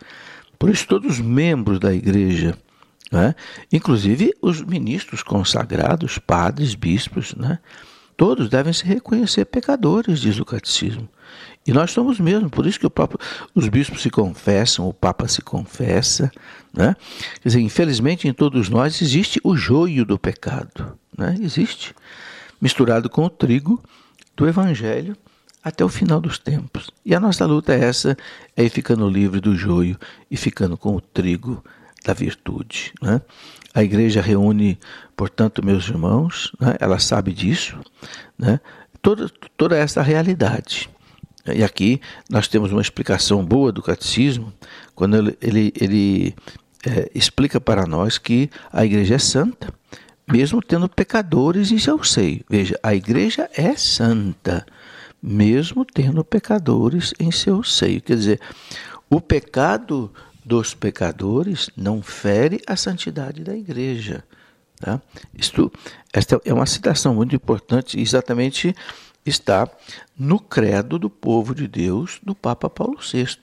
Por 0.59 0.71
isso, 0.71 0.87
todos 0.87 1.15
os 1.15 1.21
membros 1.21 1.79
da 1.79 1.95
igreja 1.95 2.57
né? 3.11 3.35
Inclusive 3.73 4.35
os 4.41 4.61
ministros 4.63 5.23
consagrados, 5.23 6.19
padres, 6.19 6.75
bispos, 6.75 7.35
né? 7.35 7.59
todos 8.17 8.49
devem 8.49 8.73
se 8.73 8.85
reconhecer 8.85 9.45
pecadores, 9.45 10.21
diz 10.21 10.39
o 10.39 10.45
catecismo. 10.45 11.09
E 11.67 11.73
nós 11.73 11.91
somos 11.91 12.19
mesmo, 12.19 12.49
por 12.49 12.67
isso 12.67 12.81
que 12.81 12.87
os 13.55 13.69
bispos 13.69 14.03
se 14.03 14.11
confessam, 14.11 14.89
o 14.89 14.95
Papa 14.95 15.29
se 15.29 15.43
confessa. 15.43 16.31
Né? 16.73 16.97
Quer 17.43 17.49
dizer, 17.49 17.61
infelizmente 17.61 18.27
em 18.27 18.33
todos 18.33 18.69
nós 18.69 19.01
existe 19.01 19.41
o 19.45 19.57
joio 19.57 20.05
do 20.05 20.19
pecado. 20.19 20.99
Né? 21.17 21.37
Existe. 21.41 21.95
Misturado 22.61 23.09
com 23.09 23.25
o 23.25 23.31
trigo 23.31 23.83
do 24.35 24.49
Evangelho 24.49 25.17
até 25.63 25.85
o 25.85 25.89
final 25.89 26.21
dos 26.21 26.39
tempos. 26.39 26.91
E 27.05 27.15
a 27.15 27.21
nossa 27.21 27.45
luta 27.45 27.75
é 27.75 27.85
essa, 27.85 28.17
é 28.57 28.65
ir 28.65 28.71
ficando 28.71 29.09
livre 29.09 29.39
do 29.39 29.55
joio 29.55 29.99
e 30.31 30.37
ficando 30.37 30.77
com 30.77 30.97
o 30.97 31.01
trigo 31.01 31.63
da 32.05 32.13
virtude. 32.13 32.93
Né? 33.03 33.21
A 33.75 33.83
igreja 33.83 34.21
reúne, 34.21 34.79
portanto, 35.17 35.65
meus 35.65 35.89
irmãos, 35.89 36.53
né? 36.61 36.77
ela 36.81 36.99
sabe 36.99 37.33
disso, 37.33 37.79
né? 38.39 38.61
toda, 39.03 39.29
toda 39.57 39.77
essa 39.77 40.03
realidade. 40.03 40.89
E 41.47 41.65
aqui 41.65 42.01
nós 42.29 42.49
temos 42.49 42.73
uma 42.73 42.83
explicação 42.83 43.45
boa 43.45 43.73
do 43.73 43.83
catecismo, 43.83 44.53
quando 44.95 45.17
ele, 45.17 45.39
ele, 45.41 45.73
ele 45.81 46.35
é, 46.87 47.11
explica 47.15 47.61
para 47.61 47.87
nós 47.87 48.19
que 48.19 48.51
a 48.73 48.85
igreja 48.85 49.15
é 49.15 49.19
santa, 49.19 49.73
mesmo 50.31 50.63
tendo 50.63 50.89
pecadores 50.89 51.71
em 51.71 51.79
seu 51.79 52.03
seio. 52.05 52.45
Veja, 52.49 52.79
a 52.83 52.95
igreja 52.95 53.49
é 53.57 53.75
santa, 53.77 54.67
mesmo 55.23 55.85
tendo 55.85 56.23
pecadores 56.23 57.15
em 57.19 57.31
seu 57.31 57.63
seio. 57.63 58.01
Quer 58.03 58.17
dizer, 58.17 58.41
o 59.09 59.21
pecado 59.21 60.13
dos 60.49 60.73
pecadores 60.73 61.69
não 61.77 62.01
fere 62.01 62.63
a 62.67 62.75
santidade 62.75 63.45
da 63.45 63.55
igreja. 63.55 64.25
Tá? 64.81 64.99
Isto, 65.35 65.71
esta 66.11 66.41
é 66.43 66.55
uma 66.55 66.65
citação 66.65 67.15
muito 67.15 67.37
importante, 67.37 68.01
exatamente 68.01 68.75
está 69.27 69.69
no 70.19 70.41
credo 70.41 70.99
do 70.99 71.11
povo 71.11 71.55
de 71.55 71.69
Deus 71.69 72.19
do 72.23 72.35
Papa 72.35 72.71
Paulo 72.71 72.99
VI. 72.99 73.37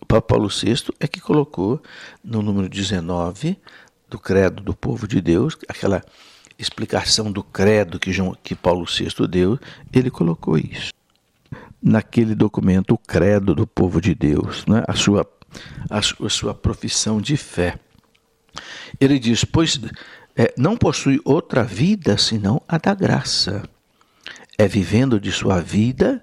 O 0.00 0.06
Papa 0.06 0.22
Paulo 0.22 0.48
VI 0.48 0.94
é 0.98 1.06
que 1.06 1.20
colocou 1.20 1.82
no 2.24 2.40
número 2.40 2.70
19 2.70 3.58
do 4.08 4.18
credo 4.18 4.62
do 4.62 4.74
povo 4.74 5.06
de 5.06 5.20
Deus, 5.20 5.58
aquela 5.68 6.02
explicação 6.58 7.30
do 7.30 7.42
credo 7.42 7.98
que, 7.98 8.12
João, 8.12 8.34
que 8.42 8.54
Paulo 8.54 8.86
VI 8.86 9.26
deu, 9.28 9.58
ele 9.92 10.10
colocou 10.10 10.56
isso. 10.56 10.90
Naquele 11.82 12.34
documento, 12.34 12.94
o 12.94 12.98
credo 12.98 13.54
do 13.54 13.66
povo 13.66 14.00
de 14.00 14.14
Deus, 14.14 14.64
né? 14.66 14.82
a 14.88 14.94
sua 14.94 15.26
a 15.90 16.00
sua 16.28 16.54
profissão 16.54 17.20
de 17.20 17.36
fé. 17.36 17.78
Ele 19.00 19.18
diz: 19.18 19.44
Pois 19.44 19.80
é, 20.36 20.52
não 20.56 20.76
possui 20.76 21.20
outra 21.24 21.62
vida 21.62 22.16
senão 22.16 22.62
a 22.66 22.78
da 22.78 22.94
graça. 22.94 23.62
É 24.58 24.66
vivendo 24.66 25.18
de 25.18 25.32
sua 25.32 25.60
vida 25.60 26.22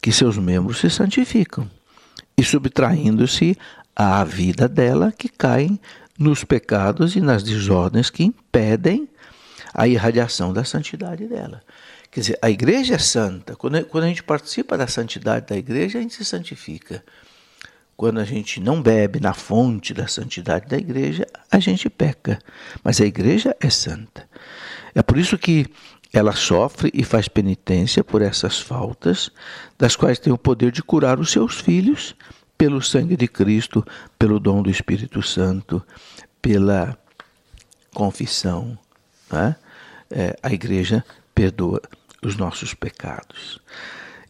que 0.00 0.12
seus 0.12 0.38
membros 0.38 0.78
se 0.78 0.90
santificam 0.90 1.70
e 2.36 2.42
subtraindo-se 2.42 3.56
à 3.94 4.22
vida 4.24 4.68
dela 4.68 5.12
que 5.12 5.28
caem 5.28 5.78
nos 6.18 6.44
pecados 6.44 7.14
e 7.14 7.20
nas 7.20 7.42
desordens 7.42 8.10
que 8.10 8.24
impedem 8.24 9.08
a 9.74 9.86
irradiação 9.86 10.52
da 10.52 10.64
santidade 10.64 11.26
dela. 11.26 11.62
Quer 12.10 12.20
dizer, 12.20 12.38
a 12.40 12.50
igreja 12.50 12.94
é 12.94 12.98
santa. 12.98 13.54
Quando, 13.54 13.84
quando 13.84 14.04
a 14.04 14.08
gente 14.08 14.22
participa 14.22 14.76
da 14.78 14.86
santidade 14.86 15.46
da 15.46 15.56
igreja, 15.56 15.98
a 15.98 16.02
gente 16.02 16.14
se 16.14 16.24
santifica. 16.24 17.04
Quando 17.98 18.20
a 18.20 18.24
gente 18.24 18.60
não 18.60 18.80
bebe 18.80 19.18
na 19.18 19.34
fonte 19.34 19.92
da 19.92 20.06
santidade 20.06 20.68
da 20.68 20.78
igreja, 20.78 21.26
a 21.50 21.58
gente 21.58 21.90
peca. 21.90 22.38
Mas 22.84 23.00
a 23.00 23.04
igreja 23.04 23.56
é 23.58 23.68
santa. 23.68 24.24
É 24.94 25.02
por 25.02 25.18
isso 25.18 25.36
que 25.36 25.66
ela 26.12 26.30
sofre 26.30 26.92
e 26.94 27.02
faz 27.02 27.26
penitência 27.26 28.04
por 28.04 28.22
essas 28.22 28.60
faltas, 28.60 29.32
das 29.76 29.96
quais 29.96 30.20
tem 30.20 30.32
o 30.32 30.38
poder 30.38 30.70
de 30.70 30.80
curar 30.80 31.18
os 31.18 31.32
seus 31.32 31.58
filhos 31.58 32.14
pelo 32.56 32.80
sangue 32.80 33.16
de 33.16 33.26
Cristo, 33.26 33.84
pelo 34.16 34.38
dom 34.38 34.62
do 34.62 34.70
Espírito 34.70 35.20
Santo, 35.20 35.82
pela 36.40 36.96
confissão. 37.92 38.78
Né? 39.28 39.56
É, 40.08 40.38
a 40.40 40.52
igreja 40.52 41.04
perdoa 41.34 41.82
os 42.22 42.36
nossos 42.36 42.74
pecados. 42.74 43.58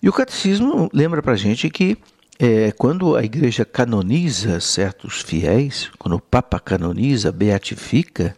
E 0.03 0.09
o 0.09 0.13
catecismo 0.13 0.89
lembra 0.91 1.23
para 1.23 1.35
a 1.35 1.37
gente 1.37 1.69
que 1.69 1.99
é, 2.39 2.71
quando 2.71 3.17
a 3.17 3.25
igreja 3.25 3.65
canoniza 3.65 4.61
certos 4.61 5.23
fiéis, 5.23 5.91
quando 5.99 6.15
o 6.15 6.21
Papa 6.21 6.61
canoniza, 6.61 7.33
beatifica, 7.33 8.37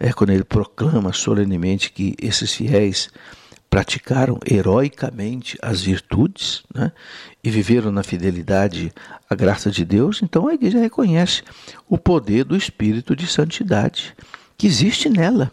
é 0.00 0.12
quando 0.12 0.30
ele 0.30 0.44
proclama 0.44 1.12
solenemente 1.12 1.92
que 1.92 2.16
esses 2.20 2.52
fiéis 2.52 3.08
praticaram 3.70 4.40
heroicamente 4.44 5.56
as 5.62 5.82
virtudes 5.82 6.64
né, 6.74 6.90
e 7.44 7.50
viveram 7.50 7.92
na 7.92 8.02
fidelidade 8.02 8.92
à 9.28 9.34
graça 9.34 9.70
de 9.70 9.84
Deus, 9.84 10.20
então 10.22 10.48
a 10.48 10.54
igreja 10.54 10.80
reconhece 10.80 11.42
o 11.88 11.98
poder 11.98 12.44
do 12.44 12.56
Espírito 12.56 13.14
de 13.14 13.26
Santidade 13.26 14.16
que 14.56 14.66
existe 14.66 15.08
nela 15.08 15.52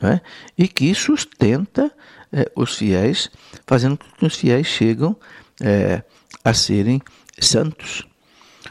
né, 0.00 0.20
e 0.56 0.66
que 0.66 0.94
sustenta 0.94 1.90
é, 2.32 2.50
os 2.54 2.76
fiéis, 2.76 3.30
fazendo 3.66 3.98
com 3.98 4.06
que 4.16 4.24
os 4.24 4.36
fiéis 4.36 4.66
chegam 4.66 5.16
é, 5.60 6.02
a 6.44 6.54
serem 6.54 7.02
santos. 7.40 8.06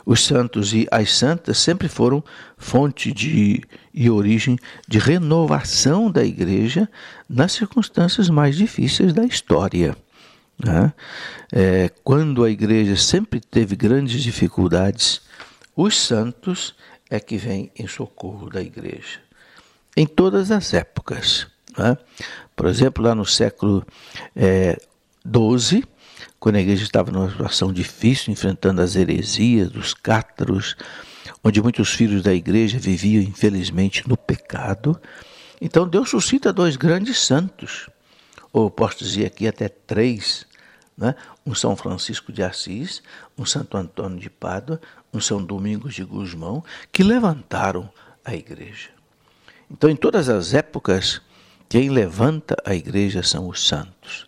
Os 0.05 0.23
santos 0.23 0.73
e 0.73 0.87
as 0.89 1.13
santas 1.17 1.57
sempre 1.57 1.89
foram 1.89 2.23
fonte 2.57 3.11
de, 3.11 3.61
e 3.93 4.09
origem 4.09 4.57
de 4.87 4.99
renovação 4.99 6.09
da 6.09 6.23
igreja 6.23 6.89
nas 7.27 7.51
circunstâncias 7.51 8.29
mais 8.29 8.55
difíceis 8.55 9.11
da 9.11 9.25
história. 9.25 9.97
Né? 10.63 10.93
É, 11.51 11.91
quando 12.03 12.43
a 12.43 12.49
igreja 12.49 12.95
sempre 12.95 13.39
teve 13.39 13.75
grandes 13.75 14.21
dificuldades, 14.23 15.21
os 15.75 15.99
santos 15.99 16.73
é 17.09 17.19
que 17.19 17.37
vêm 17.37 17.71
em 17.77 17.87
socorro 17.87 18.49
da 18.49 18.61
igreja. 18.61 19.19
Em 19.95 20.05
todas 20.05 20.51
as 20.51 20.73
épocas. 20.73 21.47
Né? 21.77 21.97
Por 22.55 22.67
exemplo, 22.67 23.03
lá 23.03 23.13
no 23.13 23.25
século 23.25 23.85
é, 24.35 24.77
12, 25.23 25.83
quando 26.39 26.55
a 26.55 26.61
igreja 26.61 26.83
estava 26.83 27.11
numa 27.11 27.29
situação 27.29 27.73
difícil, 27.73 28.31
enfrentando 28.31 28.81
as 28.81 28.95
heresias 28.95 29.69
dos 29.69 29.93
cátaros, 29.93 30.75
onde 31.43 31.61
muitos 31.61 31.93
filhos 31.93 32.21
da 32.21 32.33
igreja 32.33 32.77
viviam, 32.77 33.23
infelizmente, 33.23 34.07
no 34.07 34.15
pecado. 34.15 34.99
Então 35.59 35.87
Deus 35.87 36.09
suscita 36.09 36.53
dois 36.53 36.75
grandes 36.75 37.19
santos, 37.19 37.89
ou 38.53 38.69
posso 38.69 38.99
dizer 38.99 39.25
aqui 39.25 39.47
até 39.47 39.67
três, 39.67 40.45
né? 40.97 41.15
um 41.45 41.55
São 41.55 41.75
Francisco 41.75 42.31
de 42.31 42.43
Assis, 42.43 43.01
um 43.37 43.45
Santo 43.45 43.77
Antônio 43.77 44.19
de 44.19 44.29
Pádua, 44.29 44.79
um 45.13 45.19
São 45.19 45.43
Domingos 45.43 45.95
de 45.95 46.03
Gusmão, 46.03 46.63
que 46.91 47.03
levantaram 47.03 47.89
a 48.23 48.35
igreja. 48.35 48.89
Então, 49.69 49.89
em 49.89 49.95
todas 49.95 50.29
as 50.29 50.53
épocas, 50.53 51.21
quem 51.67 51.89
levanta 51.89 52.55
a 52.65 52.73
igreja 52.73 53.23
são 53.23 53.47
os 53.47 53.67
santos. 53.67 54.26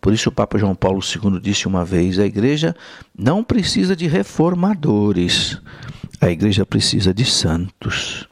Por 0.00 0.12
isso 0.12 0.30
o 0.30 0.32
Papa 0.32 0.58
João 0.58 0.74
Paulo 0.74 1.00
II 1.00 1.40
disse 1.40 1.66
uma 1.66 1.84
vez: 1.84 2.18
a 2.18 2.24
igreja 2.24 2.74
não 3.16 3.44
precisa 3.44 3.94
de 3.94 4.06
reformadores, 4.06 5.60
a 6.20 6.30
igreja 6.30 6.64
precisa 6.64 7.12
de 7.12 7.24
santos. 7.24 8.28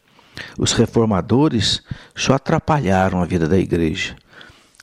Os 0.57 0.73
reformadores 0.73 1.83
só 2.14 2.35
atrapalharam 2.35 3.21
a 3.21 3.27
vida 3.27 3.49
da 3.49 3.59
igreja, 3.59 4.16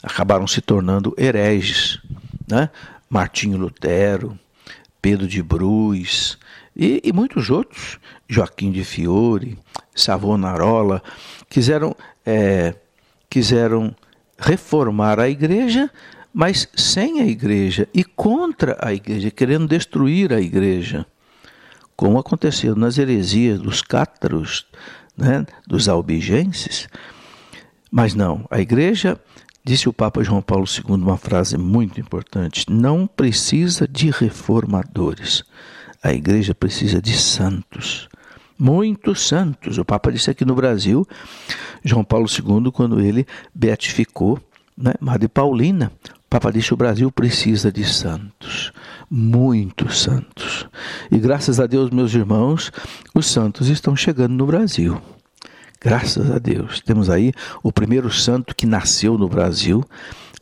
acabaram 0.03 0.45
se 0.47 0.61
tornando 0.61 1.15
hereges. 1.17 1.99
Né? 2.47 2.69
Martinho 3.09 3.57
Lutero, 3.57 4.37
Pedro 5.01 5.27
de 5.27 5.41
Bruz 5.41 6.37
e, 6.75 7.01
e 7.03 7.13
muitos 7.13 7.49
outros, 7.49 7.99
Joaquim 8.27 8.71
de 8.71 8.83
Fiore, 8.83 9.57
Savonarola, 9.95 11.01
quiseram 11.49 11.95
é, 12.25 12.75
quiseram 13.29 13.95
reformar 14.37 15.19
a 15.19 15.29
igreja, 15.29 15.89
mas 16.37 16.67
sem 16.75 17.21
a 17.21 17.25
igreja 17.25 17.87
e 17.93 18.03
contra 18.03 18.77
a 18.81 18.93
igreja, 18.93 19.31
querendo 19.31 19.69
destruir 19.69 20.33
a 20.33 20.41
igreja, 20.41 21.05
como 21.95 22.19
aconteceu 22.19 22.75
nas 22.75 22.97
heresias 22.97 23.57
dos 23.57 23.81
cátaros, 23.81 24.67
né, 25.15 25.45
dos 25.65 25.87
albigenses. 25.87 26.89
Mas 27.89 28.13
não, 28.13 28.45
a 28.51 28.59
igreja, 28.59 29.17
disse 29.63 29.87
o 29.87 29.93
Papa 29.93 30.25
João 30.25 30.41
Paulo 30.41 30.65
II 30.65 30.95
uma 30.95 31.15
frase 31.15 31.57
muito 31.57 32.01
importante: 32.01 32.65
não 32.69 33.07
precisa 33.07 33.87
de 33.87 34.11
reformadores, 34.11 35.41
a 36.03 36.11
igreja 36.11 36.53
precisa 36.53 37.01
de 37.01 37.13
santos 37.13 38.09
muitos 38.57 39.27
santos. 39.27 39.77
O 39.77 39.83
Papa 39.83 40.09
disse 40.09 40.31
aqui 40.31 40.45
no 40.45 40.55
Brasil, 40.55 41.05
João 41.83 42.05
Paulo 42.05 42.25
II, 42.25 42.71
quando 42.71 43.01
ele 43.01 43.27
beatificou 43.53 44.39
né, 44.77 44.93
Madre 44.99 45.27
Paulina, 45.27 45.91
Papa 46.35 46.51
disse 46.51 46.73
o 46.73 46.77
Brasil 46.77 47.09
precisa 47.09 47.71
de 47.71 47.85
santos, 47.85 48.73
muitos 49.09 50.01
santos. 50.01 50.67
E 51.09 51.17
graças 51.17 51.61
a 51.61 51.65
Deus, 51.65 51.89
meus 51.91 52.13
irmãos, 52.13 52.73
os 53.13 53.25
santos 53.25 53.69
estão 53.69 53.95
chegando 53.95 54.33
no 54.33 54.45
Brasil. 54.45 55.01
Graças 55.79 56.29
a 56.29 56.37
Deus. 56.37 56.81
Temos 56.81 57.09
aí 57.09 57.31
o 57.63 57.71
primeiro 57.71 58.11
santo 58.11 58.53
que 58.53 58.65
nasceu 58.65 59.17
no 59.17 59.29
Brasil, 59.29 59.81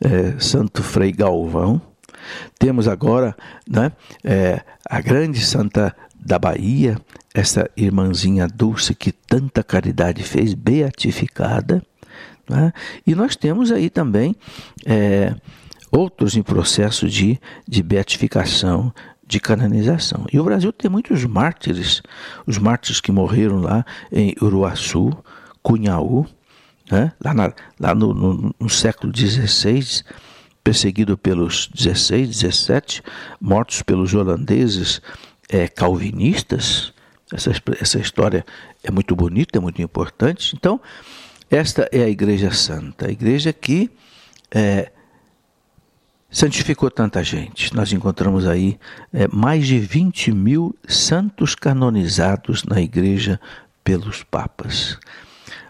é, 0.00 0.36
Santo 0.40 0.82
Frei 0.82 1.12
Galvão. 1.12 1.80
Temos 2.58 2.88
agora 2.88 3.36
né, 3.64 3.92
é, 4.24 4.64
a 4.90 5.00
grande 5.00 5.38
Santa 5.46 5.94
da 6.18 6.40
Bahia, 6.40 6.98
essa 7.32 7.70
irmãzinha 7.76 8.48
Dulce 8.48 8.96
que 8.96 9.12
tanta 9.12 9.62
caridade 9.62 10.24
fez, 10.24 10.54
beatificada. 10.54 11.80
Né? 12.50 12.72
E 13.06 13.14
nós 13.14 13.36
temos 13.36 13.70
aí 13.70 13.88
também 13.88 14.34
é, 14.84 15.36
outros 15.94 16.36
em 16.36 16.42
processo 16.42 17.08
de, 17.08 17.40
de 17.66 17.82
beatificação, 17.82 18.92
de 19.26 19.40
canonização. 19.40 20.26
E 20.32 20.38
o 20.38 20.44
Brasil 20.44 20.72
tem 20.72 20.90
muitos 20.90 21.24
mártires, 21.24 22.02
os 22.46 22.58
mártires 22.58 23.00
que 23.00 23.12
morreram 23.12 23.60
lá 23.60 23.84
em 24.12 24.34
Uruaçu, 24.42 25.16
Cunhaú, 25.62 26.26
né? 26.90 27.12
lá, 27.24 27.32
na, 27.32 27.52
lá 27.80 27.94
no, 27.94 28.12
no, 28.12 28.54
no 28.58 28.68
século 28.68 29.12
XVI, 29.16 30.02
perseguido 30.62 31.16
pelos 31.16 31.68
16, 31.74 32.28
17, 32.28 33.02
mortos 33.40 33.82
pelos 33.82 34.12
holandeses 34.14 35.00
é, 35.48 35.68
calvinistas. 35.68 36.92
Essa, 37.32 37.52
essa 37.80 37.98
história 37.98 38.44
é 38.82 38.90
muito 38.90 39.14
bonita, 39.14 39.58
é 39.58 39.60
muito 39.60 39.80
importante. 39.80 40.54
Então, 40.56 40.80
esta 41.50 41.88
é 41.92 42.02
a 42.02 42.08
Igreja 42.08 42.50
Santa, 42.50 43.06
a 43.06 43.10
igreja 43.10 43.52
que 43.52 43.90
é, 44.50 44.90
santificou 46.34 46.90
tanta 46.90 47.22
gente. 47.22 47.72
Nós 47.76 47.92
encontramos 47.92 48.44
aí 48.44 48.76
é, 49.12 49.28
mais 49.28 49.68
de 49.68 49.78
20 49.78 50.32
mil 50.32 50.74
santos 50.86 51.54
canonizados 51.54 52.64
na 52.64 52.80
igreja 52.80 53.40
pelos 53.84 54.24
papas. 54.24 54.98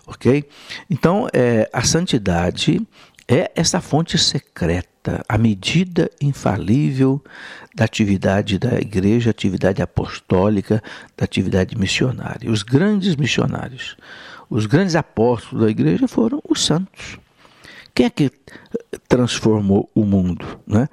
Ok? 0.07 0.48
Então, 0.88 1.29
é, 1.35 1.68
a 1.70 1.83
santidade 1.83 2.81
é 3.29 3.53
essa 3.55 3.79
fonte 3.81 4.16
secreta, 4.16 5.22
a 5.29 5.37
medida 5.37 6.11
infalível 6.18 7.22
da 7.74 7.85
atividade 7.85 8.59
da 8.59 8.79
igreja, 8.79 9.31
atividade 9.31 9.83
apostólica, 9.83 10.83
da 11.14 11.24
atividade 11.24 11.77
missionária. 11.77 12.50
Os 12.50 12.62
grandes 12.62 13.16
missionários, 13.16 13.98
os 14.48 14.64
grandes 14.64 14.96
apóstolos 14.96 15.64
da 15.64 15.70
igreja 15.70 16.09
foram 16.09 16.40
os 16.48 16.64
santos. 16.64 17.18
Quem 17.94 18.07
é 18.07 18.11
que 18.11 18.31
transformou 19.09 19.90
o 19.94 20.04
mundo? 20.04 20.44
Né? 20.66 20.88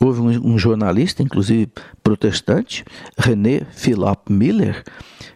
Houve 0.00 0.20
um, 0.20 0.54
um 0.54 0.58
jornalista, 0.58 1.22
inclusive 1.22 1.70
protestante, 2.02 2.84
René 3.16 3.64
Philip 3.72 4.30
Miller, 4.30 4.84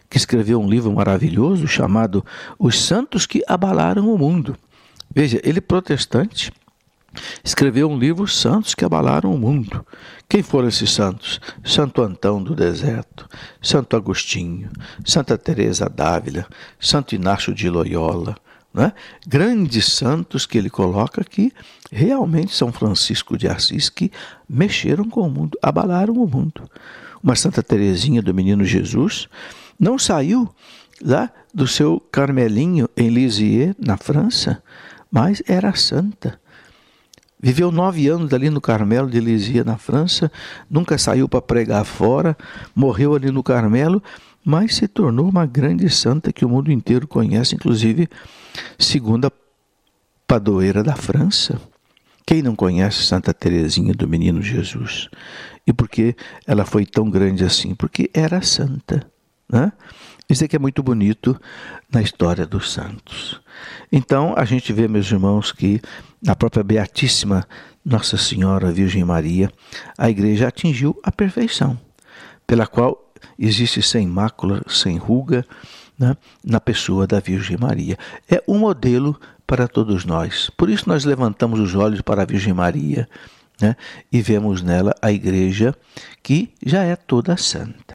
que 0.09 0.17
escreveu 0.17 0.59
um 0.59 0.69
livro 0.69 0.91
maravilhoso 0.91 1.67
chamado 1.67 2.25
Os 2.57 2.79
Santos 2.79 3.25
que 3.25 3.43
Abalaram 3.47 4.13
o 4.13 4.17
Mundo. 4.17 4.55
Veja, 5.13 5.39
ele 5.43 5.61
protestante 5.61 6.51
escreveu 7.43 7.89
um 7.89 7.97
livro 7.97 8.27
Santos 8.27 8.75
que 8.75 8.85
abalaram 8.85 9.33
o 9.33 9.37
mundo. 9.37 9.85
Quem 10.27 10.43
foram 10.43 10.67
esses 10.67 10.91
santos? 10.91 11.39
Santo 11.63 12.01
Antão 12.01 12.41
do 12.41 12.55
Deserto, 12.55 13.27
Santo 13.61 13.95
Agostinho, 13.95 14.69
Santa 15.05 15.37
Teresa 15.37 15.89
d'Ávila, 15.89 16.45
Santo 16.79 17.15
Inácio 17.15 17.53
de 17.53 17.69
Loyola, 17.69 18.35
né? 18.73 18.93
grandes 19.27 19.85
santos 19.85 20.45
que 20.45 20.57
ele 20.57 20.69
coloca 20.69 21.21
aqui, 21.21 21.51
realmente 21.91 22.55
São 22.55 22.71
Francisco 22.71 23.37
de 23.37 23.47
Assis, 23.47 23.89
que 23.89 24.11
mexeram 24.47 25.09
com 25.09 25.21
o 25.21 25.29
mundo, 25.29 25.57
abalaram 25.61 26.13
o 26.13 26.27
mundo. 26.27 26.69
Uma 27.21 27.35
Santa 27.35 27.61
Teresinha 27.61 28.21
do 28.21 28.33
Menino 28.33 28.63
Jesus 28.63 29.27
não 29.79 29.97
saiu 29.97 30.49
lá 31.01 31.31
do 31.53 31.67
seu 31.67 31.99
Carmelinho 32.11 32.89
em 32.95 33.09
Lisieux, 33.09 33.75
na 33.79 33.97
França, 33.97 34.61
mas 35.11 35.41
era 35.47 35.73
santa. 35.75 36.39
Viveu 37.41 37.71
nove 37.71 38.07
anos 38.07 38.33
ali 38.33 38.49
no 38.49 38.59
Carmelo 38.59 39.09
de 39.09 39.19
Lisieux, 39.19 39.65
na 39.65 39.77
França, 39.77 40.29
nunca 40.69 40.97
saiu 40.97 41.27
para 41.27 41.41
pregar 41.41 41.85
fora, 41.85 42.37
morreu 42.75 43.15
ali 43.15 43.31
no 43.31 43.41
Carmelo, 43.41 44.03
mas 44.49 44.77
se 44.77 44.87
tornou 44.87 45.29
uma 45.29 45.45
grande 45.45 45.87
santa 45.91 46.33
que 46.33 46.43
o 46.43 46.49
mundo 46.49 46.71
inteiro 46.71 47.07
conhece, 47.07 47.53
inclusive 47.53 48.09
segunda 48.79 49.31
padroeira 50.25 50.83
da 50.83 50.95
França. 50.95 51.61
Quem 52.25 52.41
não 52.41 52.55
conhece 52.55 53.03
Santa 53.03 53.31
Teresinha 53.31 53.93
do 53.93 54.07
Menino 54.07 54.41
Jesus? 54.41 55.07
E 55.67 55.71
por 55.71 55.87
que 55.87 56.15
ela 56.47 56.65
foi 56.65 56.83
tão 56.83 57.11
grande 57.11 57.43
assim? 57.43 57.75
Porque 57.75 58.09
era 58.11 58.41
santa. 58.41 59.05
Né? 59.47 59.71
Isso 60.27 60.43
aqui 60.43 60.55
é 60.55 60.59
muito 60.59 60.81
bonito 60.81 61.39
na 61.91 62.01
história 62.01 62.47
dos 62.47 62.71
santos. 62.71 63.39
Então, 63.91 64.33
a 64.35 64.45
gente 64.45 64.73
vê, 64.73 64.87
meus 64.87 65.11
irmãos, 65.11 65.51
que 65.51 65.79
na 66.23 66.35
própria 66.35 66.63
Beatíssima 66.63 67.47
Nossa 67.85 68.17
Senhora 68.17 68.71
Virgem 68.71 69.03
Maria, 69.03 69.51
a 69.95 70.09
igreja 70.09 70.47
atingiu 70.47 70.99
a 71.03 71.11
perfeição, 71.11 71.79
pela 72.47 72.65
qual 72.65 73.08
existe 73.37 73.81
sem 73.81 74.07
mácula, 74.07 74.61
sem 74.67 74.97
ruga, 74.97 75.45
né, 75.97 76.15
na 76.43 76.59
pessoa 76.59 77.05
da 77.05 77.19
Virgem 77.19 77.57
Maria. 77.57 77.97
É 78.29 78.41
um 78.47 78.57
modelo 78.57 79.19
para 79.45 79.67
todos 79.67 80.05
nós. 80.05 80.49
Por 80.55 80.69
isso, 80.69 80.87
nós 80.87 81.05
levantamos 81.05 81.59
os 81.59 81.75
olhos 81.75 82.01
para 82.01 82.21
a 82.21 82.25
Virgem 82.25 82.53
Maria 82.53 83.09
né, 83.59 83.75
e 84.11 84.21
vemos 84.21 84.61
nela 84.61 84.93
a 85.01 85.11
igreja 85.11 85.75
que 86.23 86.49
já 86.65 86.83
é 86.83 86.95
toda 86.95 87.35
santa. 87.35 87.79